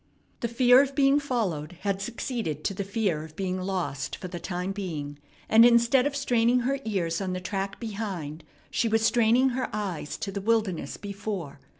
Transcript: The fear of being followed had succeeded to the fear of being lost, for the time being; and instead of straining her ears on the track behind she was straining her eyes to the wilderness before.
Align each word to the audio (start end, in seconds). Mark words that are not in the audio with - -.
The 0.39 0.47
fear 0.47 0.81
of 0.81 0.95
being 0.95 1.19
followed 1.19 1.73
had 1.81 2.01
succeeded 2.01 2.63
to 2.63 2.73
the 2.73 2.83
fear 2.83 3.23
of 3.23 3.35
being 3.35 3.61
lost, 3.61 4.15
for 4.15 4.27
the 4.27 4.39
time 4.39 4.71
being; 4.71 5.19
and 5.47 5.63
instead 5.63 6.07
of 6.07 6.15
straining 6.15 6.61
her 6.61 6.79
ears 6.85 7.21
on 7.21 7.33
the 7.33 7.39
track 7.39 7.79
behind 7.79 8.43
she 8.71 8.87
was 8.87 9.05
straining 9.05 9.49
her 9.49 9.69
eyes 9.71 10.17
to 10.17 10.31
the 10.31 10.41
wilderness 10.41 10.97
before. 10.97 11.59